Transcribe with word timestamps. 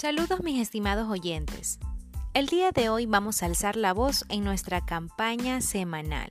Saludos 0.00 0.42
mis 0.42 0.58
estimados 0.58 1.10
oyentes. 1.10 1.78
El 2.32 2.46
día 2.46 2.70
de 2.72 2.88
hoy 2.88 3.04
vamos 3.04 3.42
a 3.42 3.46
alzar 3.46 3.76
la 3.76 3.92
voz 3.92 4.24
en 4.30 4.44
nuestra 4.44 4.82
campaña 4.82 5.60
semanal. 5.60 6.30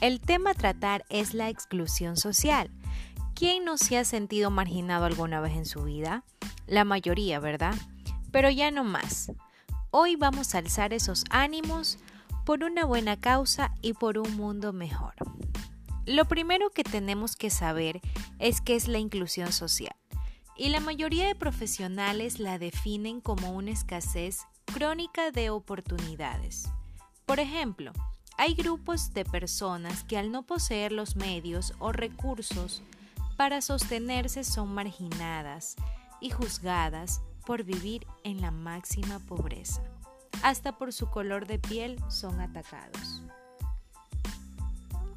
El 0.00 0.22
tema 0.22 0.52
a 0.52 0.54
tratar 0.54 1.04
es 1.10 1.34
la 1.34 1.50
exclusión 1.50 2.16
social. 2.16 2.70
¿Quién 3.34 3.66
no 3.66 3.76
se 3.76 3.98
ha 3.98 4.06
sentido 4.06 4.50
marginado 4.50 5.04
alguna 5.04 5.38
vez 5.42 5.54
en 5.54 5.66
su 5.66 5.82
vida? 5.82 6.24
La 6.66 6.84
mayoría, 6.84 7.40
¿verdad? 7.40 7.74
Pero 8.32 8.48
ya 8.48 8.70
no 8.70 8.84
más. 8.84 9.30
Hoy 9.90 10.16
vamos 10.16 10.54
a 10.54 10.58
alzar 10.58 10.94
esos 10.94 11.26
ánimos 11.28 11.98
por 12.46 12.64
una 12.64 12.86
buena 12.86 13.20
causa 13.20 13.74
y 13.82 13.92
por 13.92 14.16
un 14.16 14.34
mundo 14.34 14.72
mejor. 14.72 15.12
Lo 16.06 16.24
primero 16.24 16.70
que 16.70 16.84
tenemos 16.84 17.36
que 17.36 17.50
saber 17.50 18.00
es 18.38 18.62
qué 18.62 18.76
es 18.76 18.88
la 18.88 18.98
inclusión 18.98 19.52
social 19.52 19.99
y 20.60 20.68
la 20.68 20.80
mayoría 20.80 21.26
de 21.26 21.34
profesionales 21.34 22.38
la 22.38 22.58
definen 22.58 23.22
como 23.22 23.52
una 23.52 23.70
escasez 23.70 24.40
crónica 24.66 25.30
de 25.30 25.48
oportunidades. 25.48 26.68
Por 27.24 27.40
ejemplo, 27.40 27.92
hay 28.36 28.52
grupos 28.52 29.14
de 29.14 29.24
personas 29.24 30.04
que 30.04 30.18
al 30.18 30.30
no 30.30 30.42
poseer 30.42 30.92
los 30.92 31.16
medios 31.16 31.72
o 31.78 31.92
recursos 31.92 32.82
para 33.38 33.62
sostenerse 33.62 34.44
son 34.44 34.74
marginadas 34.74 35.76
y 36.20 36.28
juzgadas 36.28 37.22
por 37.46 37.64
vivir 37.64 38.06
en 38.22 38.42
la 38.42 38.50
máxima 38.50 39.18
pobreza. 39.18 39.80
Hasta 40.42 40.76
por 40.76 40.92
su 40.92 41.08
color 41.08 41.46
de 41.46 41.58
piel 41.58 41.98
son 42.10 42.38
atacados. 42.38 43.22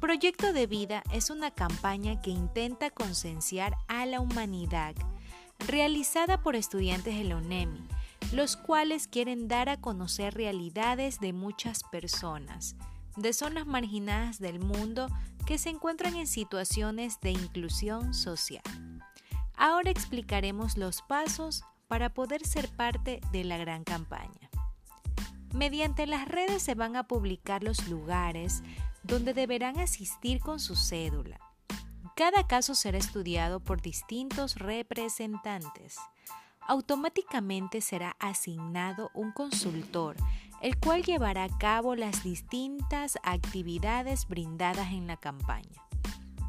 Proyecto 0.00 0.54
de 0.54 0.66
Vida 0.66 1.02
es 1.12 1.28
una 1.28 1.50
campaña 1.50 2.22
que 2.22 2.30
intenta 2.30 2.88
concienciar 2.88 3.76
a 3.88 4.06
la 4.06 4.20
humanidad 4.20 4.94
realizada 5.66 6.40
por 6.40 6.56
estudiantes 6.56 7.16
de 7.16 7.24
la 7.24 7.36
UNEMI, 7.36 7.80
los 8.32 8.56
cuales 8.56 9.08
quieren 9.08 9.48
dar 9.48 9.68
a 9.68 9.80
conocer 9.80 10.34
realidades 10.34 11.20
de 11.20 11.32
muchas 11.32 11.82
personas, 11.84 12.76
de 13.16 13.32
zonas 13.32 13.66
marginadas 13.66 14.38
del 14.38 14.60
mundo 14.60 15.08
que 15.46 15.58
se 15.58 15.70
encuentran 15.70 16.16
en 16.16 16.26
situaciones 16.26 17.20
de 17.20 17.30
inclusión 17.30 18.14
social. 18.14 18.62
Ahora 19.56 19.90
explicaremos 19.90 20.76
los 20.76 21.02
pasos 21.02 21.64
para 21.86 22.12
poder 22.12 22.44
ser 22.46 22.68
parte 22.68 23.20
de 23.30 23.44
la 23.44 23.56
gran 23.56 23.84
campaña. 23.84 24.50
Mediante 25.52 26.06
las 26.06 26.26
redes 26.26 26.62
se 26.62 26.74
van 26.74 26.96
a 26.96 27.06
publicar 27.06 27.62
los 27.62 27.88
lugares 27.88 28.62
donde 29.04 29.34
deberán 29.34 29.78
asistir 29.78 30.40
con 30.40 30.58
su 30.58 30.74
cédula, 30.74 31.38
cada 32.16 32.46
caso 32.46 32.74
será 32.74 32.98
estudiado 32.98 33.60
por 33.60 33.82
distintos 33.82 34.56
representantes. 34.56 35.96
Automáticamente 36.66 37.80
será 37.80 38.16
asignado 38.20 39.10
un 39.14 39.32
consultor, 39.32 40.16
el 40.62 40.78
cual 40.78 41.02
llevará 41.02 41.44
a 41.44 41.58
cabo 41.58 41.96
las 41.96 42.22
distintas 42.22 43.18
actividades 43.22 44.28
brindadas 44.28 44.92
en 44.92 45.06
la 45.06 45.16
campaña. 45.16 45.82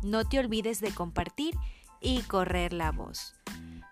No 0.03 0.23
te 0.23 0.39
olvides 0.39 0.79
de 0.81 0.93
compartir 0.93 1.57
y 1.99 2.21
correr 2.21 2.71
la 2.71 2.91
voz. 2.91 3.33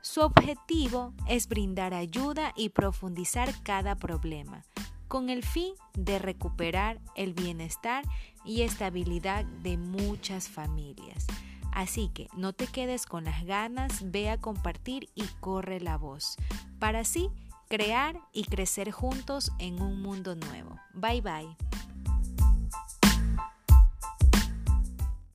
Su 0.02 0.22
objetivo 0.22 1.14
es 1.28 1.48
brindar 1.48 1.94
ayuda 1.94 2.54
y 2.56 2.70
profundizar 2.70 3.52
cada 3.64 3.96
problema, 3.96 4.64
con 5.08 5.30
el 5.30 5.44
fin 5.44 5.74
de 5.94 6.20
recuperar 6.20 7.02
el 7.16 7.34
bienestar 7.34 8.04
y 8.46 8.62
estabilidad 8.62 9.44
de 9.46 9.78
muchas 9.78 10.50
familias. 10.50 11.26
Así 11.74 12.10
que 12.10 12.28
no 12.36 12.54
te 12.54 12.68
quedes 12.68 13.06
con 13.06 13.24
las 13.24 13.44
ganas, 13.46 14.12
ve 14.12 14.30
a 14.30 14.38
compartir 14.40 15.10
y 15.16 15.24
corre 15.40 15.80
la 15.80 15.98
voz, 15.98 16.38
para 16.80 17.00
así 17.00 17.30
crear 17.68 18.16
y 18.32 18.44
crecer 18.44 18.92
juntos 18.92 19.52
en 19.58 19.82
un 19.82 20.02
mundo 20.02 20.36
nuevo. 20.36 20.80
Bye 20.94 21.22
bye. 21.22 21.58